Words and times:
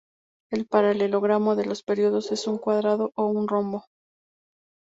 El 0.51 0.65
paralelogramo 0.65 1.55
de 1.55 1.65
los 1.65 1.83
períodos 1.83 2.31
es 2.31 2.47
un 2.47 2.57
cuadrado 2.57 3.11
o 3.15 3.27
un 3.27 3.47
rombo. 3.47 3.85